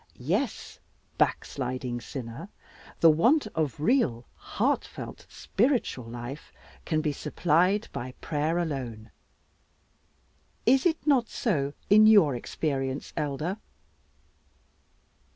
[0.17, 0.79] Yes,
[1.19, 2.49] backsliding sinner,
[3.01, 6.51] the want of real heart felt spiritual life
[6.85, 9.11] can be supplied by prayer alone.
[10.65, 13.59] Is it not so in your experience, Elder?"